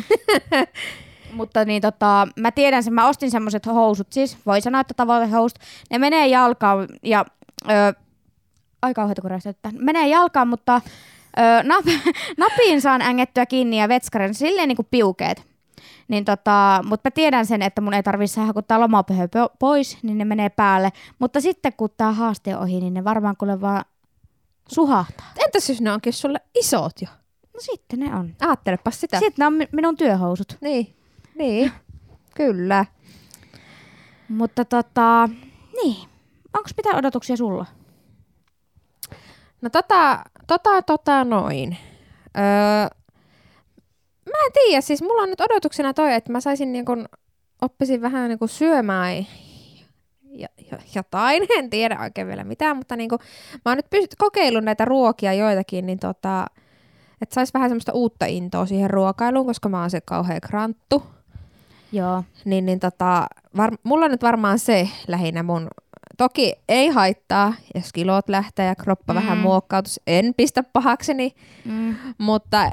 [1.33, 5.59] Mutta niin tota, mä tiedän sen, mä ostin semmoset housut, siis voi sanoa, että tavoitehousut,
[5.91, 7.25] ne menee jalkaan ja
[7.69, 7.93] ö,
[8.81, 9.71] ai kauheeta kun räjäyttää.
[9.79, 10.81] menee jalkaan, mutta
[11.37, 11.85] ö, nap,
[12.37, 15.47] napiin saan ängettyä kiinni ja vetskarin silleen niinku piukeet.
[16.07, 19.55] Niin tota, mutta mä tiedän sen, että mun ei tarvitse saada, kun tää lomapöhö po-
[19.59, 20.89] pois, niin ne menee päälle.
[21.19, 23.85] Mutta sitten kun tää haaste on ohi, niin ne varmaan kuule vaan
[24.69, 25.25] suhahtaa.
[25.45, 27.07] Entäs jos ne onkin sulle isot jo?
[27.53, 28.35] No sitten ne on.
[28.41, 29.19] Aattelepa sitä.
[29.19, 30.57] Sitten ne on mi- minun työhousut.
[30.61, 30.95] Niin,
[31.35, 31.71] niin.
[32.37, 32.85] Kyllä.
[34.29, 35.29] Mutta tota,
[35.83, 35.95] niin.
[36.57, 37.65] Onko mitään odotuksia sulla?
[39.61, 41.77] No tota, tota, tota noin.
[42.37, 42.96] Öö,
[44.27, 47.05] mä en tiedä, siis mulla on nyt odotuksena toi, että mä saisin niin kun,
[47.61, 49.17] oppisin vähän niin kun syömään
[50.31, 53.19] ja, ja, jotain, en tiedä oikein vielä mitään, mutta niin kun,
[53.65, 56.45] mä oon nyt pyst- kokeillut näitä ruokia joitakin, niin tota,
[57.21, 61.03] että sais vähän semmoista uutta intoa siihen ruokailuun, koska mä oon se kauhean kranttu.
[61.91, 62.23] Joo.
[62.45, 65.67] Niin, niin tota, var, mulla on nyt varmaan se lähinnä mun,
[66.17, 69.17] toki ei haittaa, jos kilot lähtee ja kroppa mm.
[69.17, 71.35] vähän muokkautus, en pistä pahakseni,
[71.65, 71.95] Mm.
[72.17, 72.71] mutta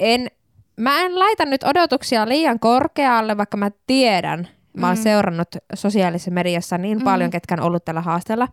[0.00, 0.30] en,
[0.76, 5.02] mä en laita nyt odotuksia liian korkealle, vaikka mä tiedän, mä oon Mm.
[5.02, 7.04] seurannut sosiaalisessa mediassa niin Mm.
[7.04, 8.48] paljon, ketkä on ollut tällä haasteella,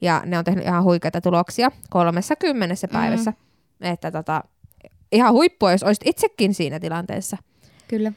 [0.00, 2.92] ja ne on tehnyt ihan huikeita tuloksia kolmessa kymmenessä Mm.
[2.92, 3.32] päivässä,
[3.80, 4.42] että tota,
[5.12, 7.36] ihan huippua, jos olisit itsekin siinä tilanteessa.
[7.88, 8.12] Kyllä.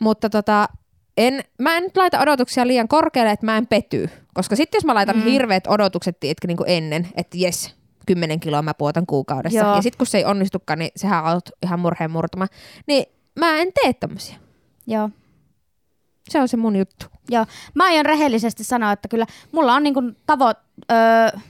[0.00, 0.68] Mutta tota,
[1.16, 4.10] en, mä en nyt laita odotuksia liian korkealle, että mä en pety.
[4.34, 5.22] Koska sitten jos mä laitan Mm.
[5.22, 5.30] mm.
[5.30, 7.74] hirveät odotukset, tiedätkö, niin kuin ennen, että jes,
[8.08, 9.58] 10 kiloa mä puotan kuukaudessa.
[9.58, 9.74] Joo.
[9.76, 12.46] Ja sitten kun se ei onnistukaan, niin sehän on ihan murheen murtuma.
[12.86, 13.04] Niin
[13.38, 14.36] mä en tee tämmöisiä.
[14.86, 15.10] Joo.
[16.28, 17.06] Se on se mun juttu.
[17.28, 17.46] Joo.
[17.74, 20.52] Mä aion rehellisesti sanoa, että kyllä mulla on niinku tavo...
[20.92, 21.40] Öö,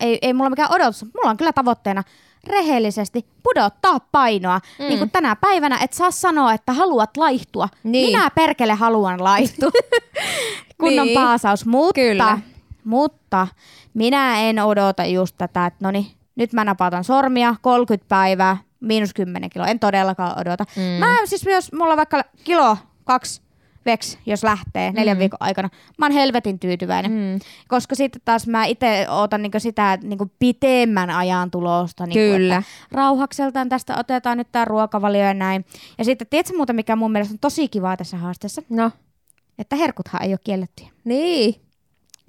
[0.00, 1.04] ei, ei mulla mikään odotus.
[1.04, 2.02] Mulla on kyllä tavoitteena
[2.46, 4.58] rehellisesti pudottaa painoa.
[4.78, 4.84] Mm.
[4.84, 4.88] Mm.
[4.88, 7.68] Niin kuin tänä päivänä et saa sanoa, että haluat laihtua.
[7.84, 8.06] Niin.
[8.08, 9.70] Minä perkele haluan laihtua.
[10.80, 11.20] Kunnon Niin.
[11.20, 11.66] paasaus.
[11.66, 12.38] Mutta, Kyllä.
[12.84, 13.46] mutta
[13.94, 19.14] minä en odota just tätä, että no niin, nyt mä napautan sormia, 30 päivää, miinus
[19.14, 19.66] 10 kiloa.
[19.68, 20.64] En todellakaan odota.
[20.76, 20.82] Mm.
[20.82, 23.42] Mä siis jos mulla vaikka kilo, kaksi,
[23.86, 25.18] veks, jos lähtee neljän Mm.
[25.20, 27.12] viikon aikana, mä oon helvetin tyytyväinen.
[27.12, 27.38] Mm.
[27.68, 32.06] Koska sitten taas mä itse ootan niinku sitä niinku pitemmän ajan tulosta.
[32.06, 32.62] Niinku, Kyllä.
[32.92, 35.64] Rauhakseltaan tästä otetaan nyt tää ruokavalio ja näin.
[35.98, 38.62] Ja sitten tiedätkö muuta, mikä mun mielestä on tosi kivaa tässä haasteessa?
[38.68, 38.90] No,
[39.58, 40.88] Että herkuthan ei ole kiellettyjä.
[41.04, 41.63] niin.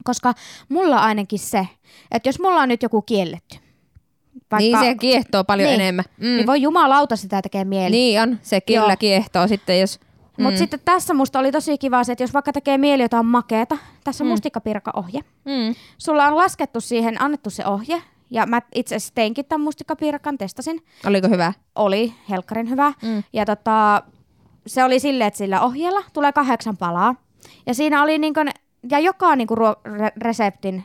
[0.03, 0.34] Koska
[0.69, 1.67] mulla on ainakin se,
[2.12, 3.58] että jos mulla on nyt joku kielletty,
[4.58, 5.81] Niin se kiehtoo paljon Niin.
[5.81, 6.05] enemmän.
[6.17, 6.25] Mm.
[6.25, 7.95] niin voi jumalauta sitä tekee mieli.
[7.95, 8.97] Niin on, se kyllä Joo.
[8.99, 9.99] kiehtoo sitten, jos...
[10.38, 10.58] Mutta Mm.
[10.58, 14.23] sitten tässä musta oli tosi kiva se, että jos vaikka tekee mieli jotain makeeta, tässä
[14.23, 14.31] on Mm.
[14.31, 15.19] mustikkapirkka-ohje.
[15.45, 15.75] Mm.
[15.97, 20.81] Sulla on laskettu siihen, annettu se ohje, ja mä itse asiassa teinkin tämän mustikkapirkan, testasin.
[21.05, 21.53] Oliko hyvä?
[21.75, 22.93] Oli helkkarin hyvä.
[23.01, 23.23] Mm.
[23.34, 24.03] Ja tota,
[24.67, 27.15] se oli silleen, että sillä ohjeella tulee kahdeksan palaa.
[27.65, 28.49] Ja siinä oli niin kuin,
[28.91, 30.84] ja joka niin kuin ruo- re- reseptin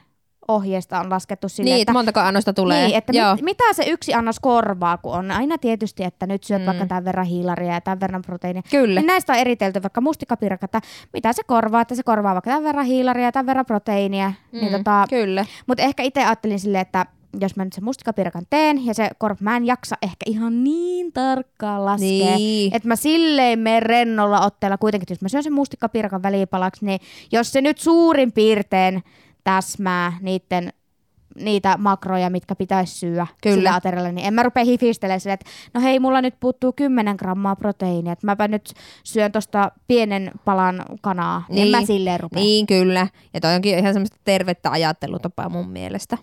[0.49, 2.87] ohjeesta on laskettu silleen, Niin, että montako annosta tulee.
[2.87, 3.35] Niin, että Joo.
[3.35, 6.67] mit, mitä se yksi annos korvaa, kun on aina tietysti, että nyt syöt Mm.
[6.67, 8.63] vaikka tämän verran hiilaria ja tämän verran proteiinia.
[8.71, 9.01] Kyllä.
[9.01, 10.81] Niin näistä on eritelty vaikka mustikkapiirakka, että
[11.13, 14.33] mitä se korvaa, että se korvaa vaikka tämän verran hiilaria ja tämän verran proteiinia.
[14.53, 14.59] Mm.
[14.61, 15.47] Niin tota, Kyllä.
[15.67, 17.07] mutta ehkä itse ajattelin silleen, että
[17.41, 21.13] jos mä nyt sen mustikapirakan teen ja se korva, mä en jaksa ehkä ihan niin
[21.13, 22.37] tarkkaan laskea.
[22.37, 22.75] Niin.
[22.75, 27.01] Että mä silleen menen rennolla otteella kuitenkin, jos mä syön sen mustikapirakan välipalaksi, niin
[27.33, 29.03] jos se nyt suurin piirtein
[29.45, 30.73] täsmää niiden
[31.35, 33.55] niitä makroja, mitkä pitäisi syödä Kyllä.
[33.55, 37.17] sillä aterialla, niin en mä rupea hifistelemään silleen, että no hei, mulla nyt puuttuu 10
[37.17, 38.73] grammaa proteiinia, että mäpä nyt
[39.05, 41.45] syön tosta pienen palan kanaa.
[41.49, 41.63] Niin.
[41.63, 42.43] En mä silleen rupea.
[42.43, 43.07] Niin, kyllä.
[43.35, 46.19] Ja toi onkin ihan semmoista tervettä ajattelutapaa mun mielestä.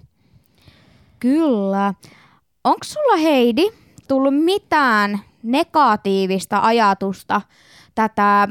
[1.20, 1.94] Kyllä.
[2.64, 3.70] Onko sulla Heidi
[4.08, 7.42] tullut mitään negatiivista ajatusta
[7.96, 8.48] tätä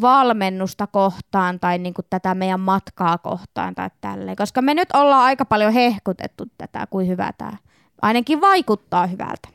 [0.00, 4.36] valmennusta kohtaan tai niinku tätä meidän matkaa kohtaan tai tälleen?
[4.36, 7.56] Koska me nyt ollaan aika paljon hehkutettu tätä, kuin hyvä tämä
[8.02, 9.48] ainakin vaikuttaa hyvältä.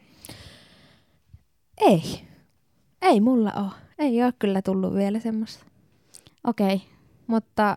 [1.77, 2.27] Ei.
[3.01, 3.71] Ei mulla ole.
[3.99, 5.65] Ei ole kyllä tullut vielä semmoista.
[6.43, 6.75] Okei.
[6.75, 6.87] Okay.
[7.27, 7.75] Mutta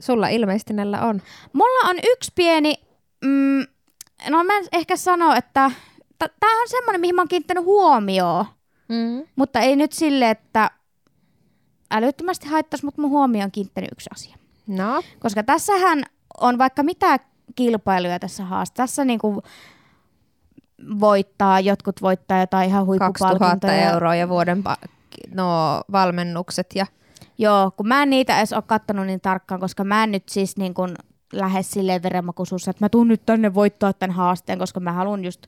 [0.00, 1.22] sulla ilmeisesti näillä on.
[1.52, 2.74] Mulla on yksi pieni,
[3.24, 3.66] mm,
[4.28, 5.70] no mä en ehkä sano, että
[6.18, 8.44] tämä on semmoinen, mihin mä oon kiinnittänyt huomioon.
[8.88, 9.26] Mm.
[9.36, 10.70] Mutta ei nyt sille, että
[11.90, 14.36] älyttömästi haittaisi, mutta mun huomioon on kiinnittänyt yksi asia.
[14.66, 15.02] No.
[15.20, 16.02] Koska tässähän
[16.40, 17.18] on vaikka mitä
[17.54, 18.82] kilpailuja tässä haasteessa.
[18.82, 19.42] Tässä niinku
[21.00, 23.92] voittaa, jotkut voittaa jotain ihan 2000 huippupalkintoja.
[23.92, 24.88] euroa ja vuoden pa-
[25.34, 26.86] no, valmennukset ja
[27.38, 30.56] Joo, kun mä en niitä edes ole kattonut niin tarkkaan, koska mä en nyt siis
[30.56, 30.94] niin kuin
[31.32, 35.46] lähde silleen verenmakuisuussa, että mä tuun nyt tänne voittaa tämän haasteen, koska mä haluan just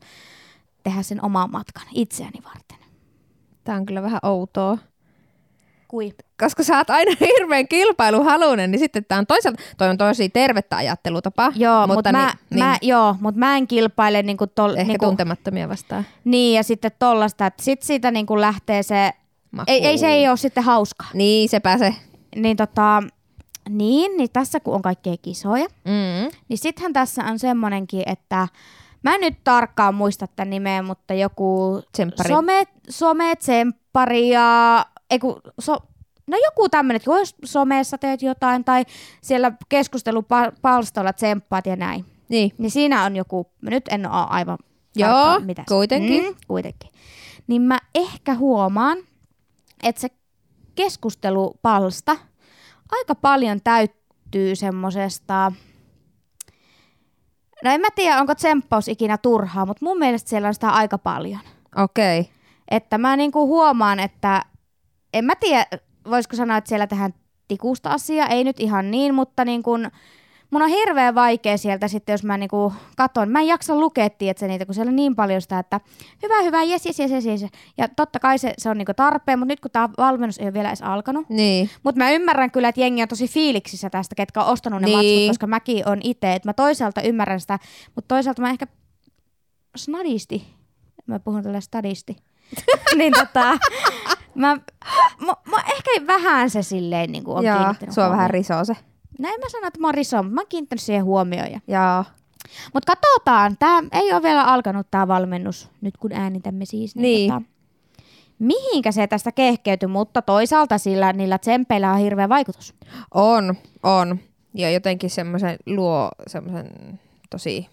[0.83, 2.79] tehdä sen oman matkan itseäni varten.
[3.65, 4.79] Tää on kyllä vähän outoa.
[5.89, 6.13] Kui?
[6.41, 10.77] Koska sä oot aina hirveän kilpailuhalunen, niin sitten tää on toisaalta, toi on tosi tervettä
[10.77, 11.53] ajattelutapa.
[11.57, 14.85] Joo, mutta mutta mä, niin, mä, niin, joo, mut mä en kilpaile niinku tol, ehkä
[14.85, 16.07] niinku, tuntemattomia vastaan.
[16.25, 19.11] Niin, ja sitten tollasta, että sit siitä niinku lähtee se,
[19.51, 19.73] Maku.
[19.73, 21.09] ei, ei se ei ole sitten hauskaa.
[21.15, 21.95] Niin, se pääsee.
[22.37, 23.03] Niin tota,
[23.69, 26.31] niin, niin tässä kun on kaikkea kisoja, Mm.
[26.49, 28.49] niin sittenhän tässä on semmonenkin, että
[29.03, 32.29] mä en nyt tarkkaan muista tämän nimeä, mutta joku Tsemppari.
[32.29, 35.77] some, some-tsemppari ja, ei kun, so,
[36.27, 38.85] no joku tämmöinen, että jos somessa teet jotain tai
[39.23, 42.53] siellä keskustelupalstoilla tsemppaat ja näin, Niin.
[42.59, 44.59] niin siinä on joku, nyt en ole aivan
[44.97, 46.25] Joo, mitä kuitenkin.
[46.25, 46.91] Mm, kuitenkin.
[47.47, 48.99] Niin mä ehkä huomaan,
[49.83, 50.09] että se
[50.75, 52.17] keskustelupalsta
[52.93, 55.53] aika paljon täyttyy semmosesta,
[57.65, 60.99] no en mä tiedä, onko tsemppaus ikinä turhaa, mutta mun mielestä siellä on sitä aika
[60.99, 61.41] paljon.
[61.77, 62.21] Okei.
[62.21, 62.33] Okay.
[62.71, 64.45] Että mä niinku huomaan, että
[65.13, 65.67] en mä tiedä,
[66.11, 67.15] voisiko sanoa, että siellä tehdään
[67.49, 69.91] tikusta asiaa, ei nyt ihan niin, mutta niin kun,
[70.55, 73.29] mun on hirveän vaikea sieltä sitten, jos mä niinku katon.
[73.29, 75.81] Mä en jaksa lukea, tiedätkö, niitä, kun siellä on niin paljon sitä, että
[76.23, 77.45] hyvä, hyvä, jes, jes, jes, jes, jes.
[77.79, 80.53] Ja totta kai se, se on niinku tarpeen, mutta nyt kun tämä valmennus ei ole
[80.55, 81.71] vielä edes alkanut, Niin.
[81.83, 84.97] mutta mä ymmärrän kyllä, että jengi on tosi fiiliksissä tästä, ketkä on ostanut ne Niin.
[84.97, 86.33] matsut, koska mäkin on itse.
[86.33, 87.59] Että mä toisaalta ymmärrän sitä,
[87.95, 88.67] mutta toisaalta mä ehkä
[89.77, 90.45] snadisti,
[91.07, 92.17] mä puhun tällä stadisti,
[92.99, 93.59] niin tota,
[94.35, 94.57] mä,
[95.27, 98.77] mä, mä, ehkä vähän se silleen niin kuin on Joo, sua vähän risoo se.
[99.19, 101.51] En mä sano, että mä oon mutta mä oon kiinnittänyt siihen huomioon.
[101.51, 101.61] Ja.
[101.69, 102.05] Joo.
[102.75, 106.97] Mutta katsotaan, tämä ei ole vielä alkanut tämä valmennus, nyt kun äänitämme siis.
[106.97, 107.33] Niin.
[107.33, 107.43] Tota,
[108.39, 112.75] mihinkä se tästä kehkeytyy, mutta toisaalta sillä niillä tsempeillä on hirveä vaikutus.
[113.15, 114.19] On, on.
[114.55, 117.01] Ja jotenkin semmoisen luo semmoisen
[117.31, 117.69] tosi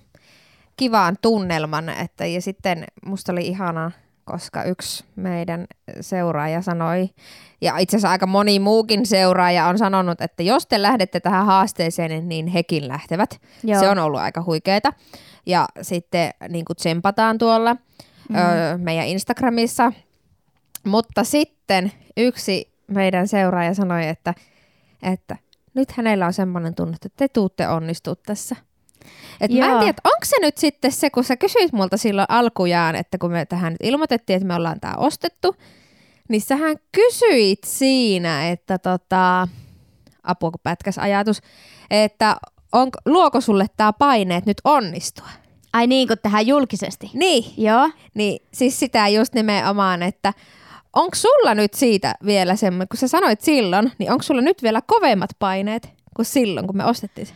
[0.77, 3.91] kivaan tunnelman, että ja sitten musta oli ihana,
[4.31, 5.65] koska yksi meidän
[6.01, 7.09] seuraaja sanoi,
[7.61, 12.29] ja itse asiassa aika moni muukin seuraaja on sanonut, että jos te lähdette tähän haasteeseen,
[12.29, 13.41] niin hekin lähtevät.
[13.63, 13.79] Joo.
[13.79, 14.93] Se on ollut aika huikeeta.
[15.45, 17.73] Ja sitten niin kuin tsempataan tuolla
[18.29, 18.35] mm.
[18.35, 19.91] öö, meidän Instagramissa.
[20.85, 24.33] Mutta sitten yksi meidän seuraaja sanoi, että,
[25.03, 25.37] että
[25.73, 28.55] nyt hänellä on semmoinen tunne, että te tuutte onnistua tässä.
[29.41, 32.95] Et mä en tiedä, onko se nyt sitten se, kun sä kysyit multa silloin alkujaan,
[32.95, 35.55] että kun me tähän nyt ilmoitettiin, että me ollaan tää ostettu,
[36.29, 39.47] niin sähän kysyit siinä, että tota,
[40.23, 41.41] apua kun pätkäs ajatus,
[41.91, 42.35] että
[42.71, 45.29] on, luoko sulle tämä paineet nyt onnistua?
[45.73, 47.11] Ai niin, kun tähän julkisesti.
[47.13, 47.89] Niin, Joo.
[48.13, 50.33] niin siis sitä just nimenomaan, että
[50.93, 54.81] onko sulla nyt siitä vielä semmoinen, kun sä sanoit silloin, niin onko sulla nyt vielä
[54.81, 57.33] kovemmat paineet kuin silloin, kun me ostettiin se?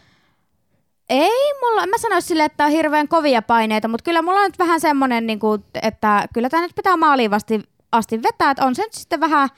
[1.09, 4.59] Ei mulla, mä sanoisi silleen, että on hirveän kovia paineita, mutta kyllä mulla on nyt
[4.59, 8.75] vähän semmoinen, niin kuin, että kyllä tämä nyt pitää maaliin asti, asti vetää, että on
[8.75, 9.49] se nyt sitten vähän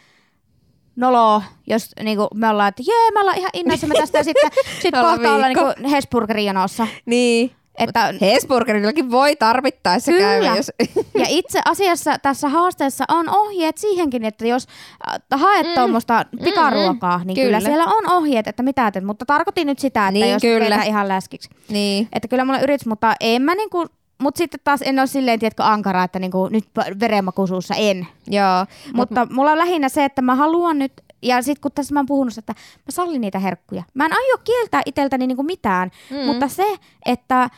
[0.96, 4.52] noloa, jos niin kuin me ollaan, että jee, me ollaan ihan innoissamme tästä ja sitten
[4.82, 6.88] sit kohta ollaan niin Hesburgerin jonossa.
[7.06, 7.52] Niin.
[7.78, 10.24] Että Hesburgerillakin voi tarvittaessa Kyllä.
[10.24, 10.72] käydä, jos...
[11.18, 14.68] Ja itse asiassa tässä haasteessa on ohjeet siihenkin, että jos
[15.08, 15.74] äh, haet mm.
[15.76, 17.46] tuommoista pikaruokaa, niin kyllä.
[17.46, 19.06] kyllä siellä on ohjeet, että mitä teet.
[19.06, 20.84] Mutta tarkoitin nyt sitä, että Niin, jos kyllä.
[20.84, 21.50] ihan läskiksi.
[21.70, 22.08] niin.
[22.14, 23.86] Että kyllä mulla yritys, mutta en mä niinku,
[24.18, 26.66] mutta sitten taas en ole silleen, tiedätkö, ankara, että niinku, nyt
[27.00, 28.08] verenmakuisuussa en.
[28.28, 28.66] Joo.
[28.94, 32.06] Mutta mulla on lähinnä se, että mä haluan nyt, ja sitten kun tässä mä oon
[32.06, 33.84] puhunut, että mä sallin niitä herkkuja.
[33.94, 36.18] Mä en aio kieltää itseltäni niinku mitään, mm.
[36.26, 37.50] mutta se, että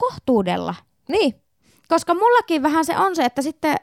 [0.00, 0.74] kohtuudella.
[1.08, 1.34] Niin.
[1.88, 3.76] Koska mullakin vähän se on se, että sitten,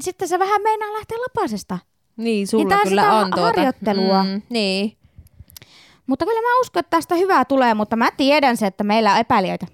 [0.00, 1.78] sitten se vähän meinaa lähteä lapasesta.
[2.16, 3.42] Niin, sulla Niin kyllä sitä on tuota.
[3.46, 4.24] harjoittelua.
[4.24, 4.96] Mm, niin.
[6.06, 9.18] Mutta kyllä mä uskon, että tästä hyvää tulee, mutta mä tiedän se, että meillä on
[9.18, 9.66] epäilijöitä.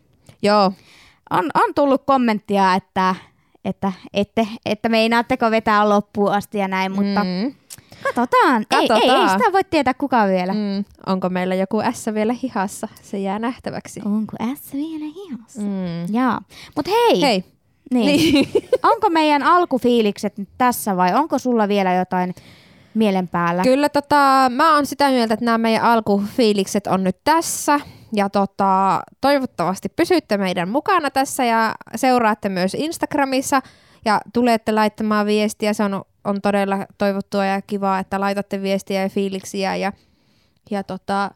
[0.42, 0.72] Joo.
[1.30, 3.14] On, on tullut kommenttia, että,
[3.64, 7.54] että, että, että meinaatteko vetää loppuun asti ja näin, mutta mm.
[8.04, 8.14] Mm.
[8.14, 8.66] katsotaan.
[8.70, 9.30] Ei, ei, ei Katsotaan.
[9.38, 10.52] sitä voi tietää kukaan vielä.
[10.52, 10.84] Mm.
[11.06, 12.88] Onko meillä joku S vielä hihassa?
[13.02, 14.00] Se jää nähtäväksi.
[14.04, 15.60] Onko S vielä hihassa?
[15.60, 16.14] Mm.
[16.14, 16.38] Joo.
[16.76, 17.44] Mutta hei, Hei.
[17.90, 18.06] Niin.
[18.32, 18.48] Niin.
[18.92, 22.34] onko meidän alkufiilikset nyt tässä vai onko sulla vielä jotain
[22.94, 23.62] mielen päällä?
[23.62, 27.80] Kyllä tota, mä oon sitä mieltä, että nämä meidän alkufiilikset on nyt tässä.
[28.12, 33.60] Ja tota, toivottavasti pysytte meidän mukana tässä ja seuraatte myös Instagramissa
[34.04, 35.72] ja tulette laittamaan viestiä.
[35.72, 39.76] Se on, on todella toivottua ja kivaa, että laitatte viestiä ja fiiliksiä.
[39.76, 39.92] Ja,
[40.70, 41.30] ja tota,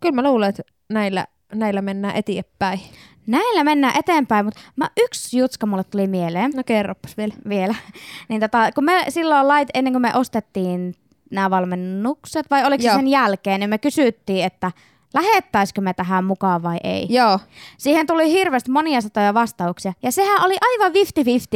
[0.00, 2.80] kyllä mä luulen, että näillä, näillä mennään eteenpäin.
[3.26, 7.34] Näillä mennään eteenpäin, mutta mä yksi jutska mulle tuli mieleen No kerropas vielä.
[7.48, 7.74] vielä.
[8.28, 10.94] niin tota, kun me silloin lait, ennen kuin me ostettiin
[11.30, 12.96] nämä valmennukset, vai oliko se Joo.
[12.96, 14.72] sen jälkeen, niin me kysyttiin, että
[15.14, 17.06] lähettäisikö me tähän mukaan vai ei.
[17.10, 17.38] Joo,
[17.78, 19.92] Siihen tuli hirveästi monia satoja vastauksia.
[20.02, 20.92] Ja sehän oli aivan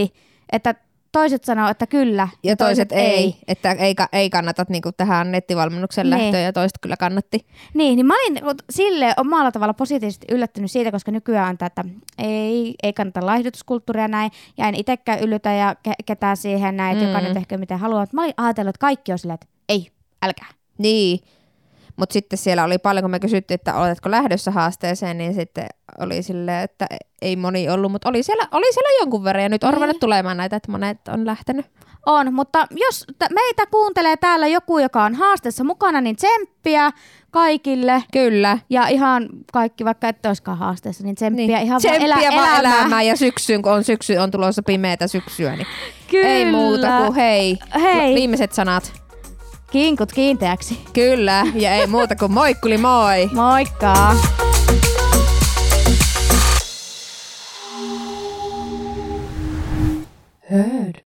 [0.08, 0.12] 50-50,
[0.52, 0.74] että
[1.12, 6.22] toiset sanoo, että kyllä, ja toiset ei, että ei, ei kannata niinku tähän nettivalmennuksen Niin.
[6.22, 7.46] lähtöön ja toiset kyllä kannatti.
[7.74, 8.40] Niin, niin mä olin
[8.70, 11.84] sille omalla tavalla positiivisesti yllättynyt siitä, koska nykyään on tätä,
[12.18, 17.04] ei, ei kannata laihdutuskulttuuria näin, ja en itsekään yllytä ja ke- ketään siihen näin, että
[17.04, 17.08] Mm.
[17.10, 18.06] jokainen tehkö miten haluaa.
[18.12, 19.88] Mä olin ajatellut, että kaikki on silleen, että ei,
[20.22, 20.48] älkää.
[20.78, 21.20] Niin,
[21.96, 25.66] mutta sitten siellä oli paljon, kun me kysyttiin, että oletko lähdössä haasteeseen, niin sitten
[25.98, 26.86] oli silleen, että
[27.22, 29.74] ei moni ollut, mutta oli siellä, oli siellä jonkun verran ja nyt on Niin.
[29.74, 31.66] ruvennut tulemaan näitä, että monet on lähtenyt.
[32.06, 36.90] On, mutta jos t- meitä kuuntelee täällä joku, joka on haasteessa mukana, niin tsemppiä
[37.30, 38.02] kaikille.
[38.12, 38.58] Kyllä.
[38.70, 41.66] Ja ihan kaikki, vaikka ette olisikaan haasteessa, niin tsemppiä niin.
[41.66, 42.80] ihan Tsemppiä vaan, elä, vaan elämään.
[42.80, 45.66] elämään ja syksyyn, kun on syksy, on tulossa pimeätä syksyä, niin
[46.10, 46.28] Kyllä.
[46.28, 47.58] ei muuta kuin hei.
[47.82, 48.14] Hei.
[48.14, 48.92] Viimeiset sanat
[49.76, 50.80] kinkut kiinteäksi.
[50.92, 53.30] Kyllä, ja ei muuta kuin moikkuli moi!
[53.32, 54.16] Moikka!
[60.50, 61.05] Heard.